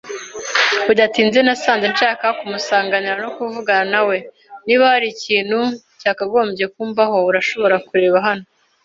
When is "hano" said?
8.27-8.45